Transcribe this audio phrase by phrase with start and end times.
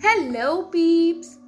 [0.00, 1.38] Hello, peeps!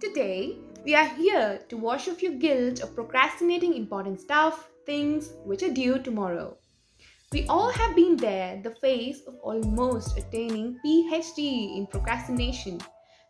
[0.00, 5.62] Today, we are here to wash off your guilt of procrastinating important stuff, things which
[5.62, 6.58] are due tomorrow.
[7.32, 12.80] We all have been there, the phase of almost attaining PhD in procrastination.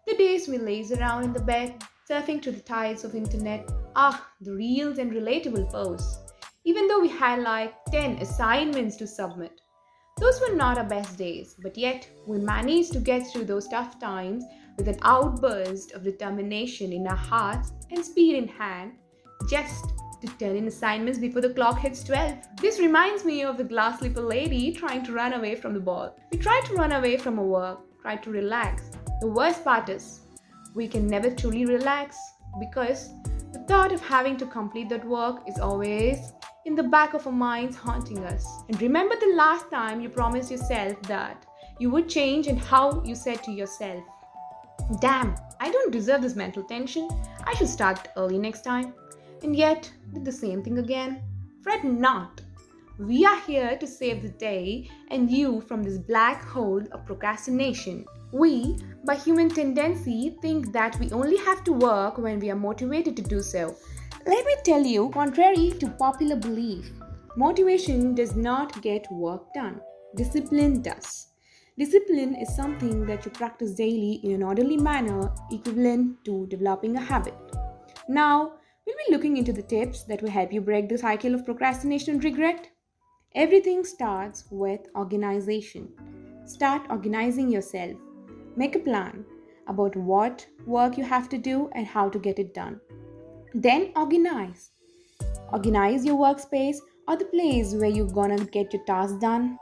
[0.06, 3.70] The days we laze around in the bed, surfing to the tides of internet.
[3.94, 6.32] Ah, the reels and relatable posts.
[6.64, 9.60] Even though we had like 10 assignments to submit.
[10.18, 13.98] Those were not our best days, but yet we managed to get through those tough
[14.00, 14.44] times
[14.76, 18.92] with an outburst of determination in our hearts and speed in hand,
[19.48, 19.84] just
[20.20, 22.36] to turn in assignments before the clock hits 12.
[22.60, 26.16] This reminds me of the glass slipper lady trying to run away from the ball.
[26.30, 28.90] We try to run away from our work, try to relax.
[29.20, 30.20] The worst part is,
[30.74, 32.16] we can never truly relax
[32.58, 33.10] because
[33.52, 36.32] the thought of having to complete that work is always
[36.66, 38.46] in the back of our minds haunting us.
[38.68, 41.46] And remember the last time you promised yourself that
[41.78, 44.04] you would change and how you said to yourself,
[44.98, 47.08] Damn, I don't deserve this mental tension.
[47.44, 48.92] I should start early next time.
[49.42, 51.22] And yet, did the same thing again.
[51.62, 52.40] Fret not.
[52.98, 58.04] We are here to save the day and you from this black hole of procrastination.
[58.32, 63.16] We, by human tendency, think that we only have to work when we are motivated
[63.16, 63.76] to do so.
[64.26, 66.90] Let me tell you, contrary to popular belief,
[67.36, 69.80] motivation does not get work done,
[70.16, 71.29] discipline does.
[71.80, 77.00] Discipline is something that you practice daily in an orderly manner, equivalent to developing a
[77.00, 77.32] habit.
[78.06, 78.52] Now,
[78.84, 82.16] we'll be looking into the tips that will help you break the cycle of procrastination
[82.16, 82.68] and regret.
[83.34, 85.88] Everything starts with organization.
[86.44, 87.96] Start organizing yourself.
[88.56, 89.24] Make a plan
[89.66, 92.78] about what work you have to do and how to get it done.
[93.54, 94.72] Then organize.
[95.50, 96.76] Organize your workspace
[97.08, 99.56] or the place where you're gonna get your tasks done.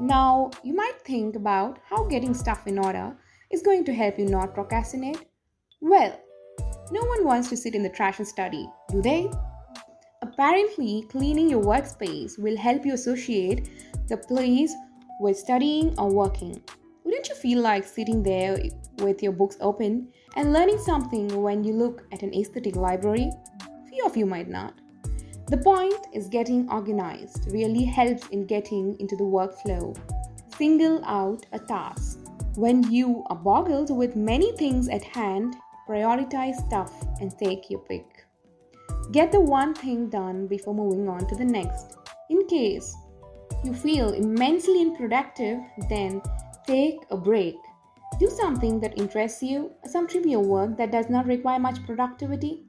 [0.00, 3.16] Now, you might think about how getting stuff in order
[3.50, 5.24] is going to help you not procrastinate.
[5.80, 6.20] Well,
[6.90, 9.30] no one wants to sit in the trash and study, do they?
[10.22, 13.68] Apparently, cleaning your workspace will help you associate
[14.08, 14.74] the place
[15.20, 16.60] with studying or working.
[17.04, 18.58] Wouldn't you feel like sitting there
[18.98, 23.30] with your books open and learning something when you look at an aesthetic library?
[23.88, 24.74] Few of you might not.
[25.46, 29.96] The point is getting organized really helps in getting into the workflow.
[30.56, 32.18] Single out a task.
[32.56, 35.56] When you are boggled with many things at hand,
[35.88, 38.06] prioritize stuff and take your pick.
[39.12, 41.96] Get the one thing done before moving on to the next.
[42.30, 42.94] In case
[43.64, 46.22] you feel immensely unproductive, then
[46.66, 47.56] take a break
[48.18, 52.62] do something that interests you, some trivial work that does not require much productivity.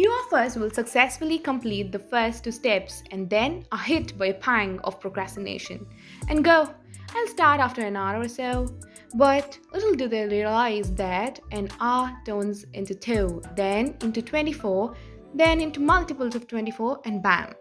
[0.00, 4.28] Few of us will successfully complete the first two steps and then are hit by
[4.28, 5.86] a pang of procrastination
[6.30, 6.70] and go,
[7.14, 8.66] I'll start after an hour or so.
[9.14, 14.94] But little do they realize that an hour turns into two, then into 24,
[15.34, 17.52] then into multiples of 24, and bam.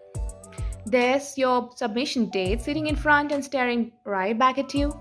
[0.86, 4.98] There's your submission date sitting in front and staring right back at you.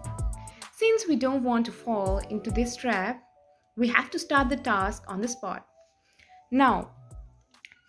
[0.74, 3.22] Since we don't want to fall into this trap,
[3.76, 5.64] we have to start the task on the spot.
[6.50, 6.90] Now,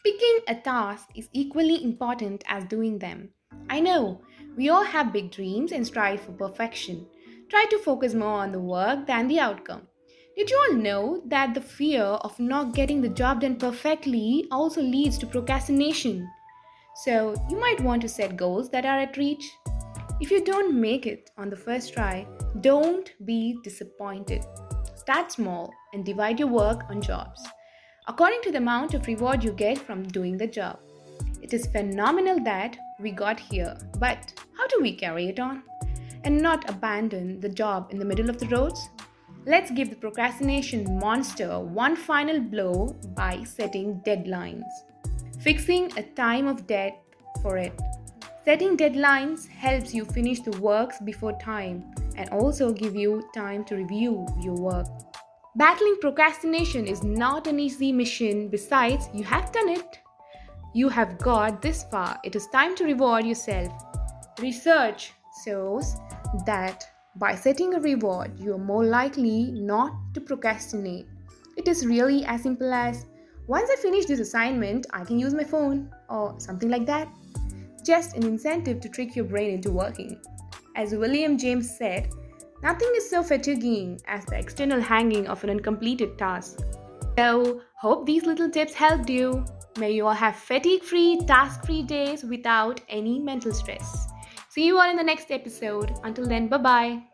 [0.03, 3.29] picking a task is equally important as doing them.
[3.69, 4.21] I know,
[4.55, 7.05] we all have big dreams and strive for perfection.
[7.49, 9.87] Try to focus more on the work than the outcome.
[10.37, 14.81] Did you all know that the fear of not getting the job done perfectly also
[14.81, 16.29] leads to procrastination?
[17.03, 19.51] So, you might want to set goals that are at reach.
[20.21, 22.27] If you don't make it on the first try,
[22.61, 24.45] don't be disappointed.
[24.95, 27.41] Start small and divide your work on jobs
[28.07, 30.79] according to the amount of reward you get from doing the job.
[31.41, 35.63] It is phenomenal that we got here, but how do we carry it on
[36.23, 38.89] and not abandon the job in the middle of the roads?
[39.45, 44.69] Let's give the procrastination monster one final blow by setting deadlines.
[45.39, 46.93] Fixing a time of death
[47.41, 47.73] for it.
[48.43, 53.75] Setting deadlines helps you finish the works before time and also give you time to
[53.75, 54.87] review your work.
[55.55, 59.97] Battling procrastination is not an easy mission, besides, you have done it.
[60.75, 63.73] You have got this far, it is time to reward yourself.
[64.39, 65.11] Research
[65.43, 65.95] shows
[66.45, 66.85] that
[67.15, 71.07] by setting a reward, you are more likely not to procrastinate.
[71.57, 73.07] It is really as simple as
[73.47, 77.09] once I finish this assignment, I can use my phone or something like that.
[77.83, 80.21] Just an incentive to trick your brain into working.
[80.75, 82.11] As William James said,
[82.61, 86.59] nothing is so fatiguing as the external hanging of an uncompleted task.
[87.17, 89.45] So, hope these little tips helped you.
[89.77, 94.07] May you all have fatigue free, task free days without any mental stress.
[94.49, 95.93] See you all in the next episode.
[96.03, 97.08] Until then, bye bye.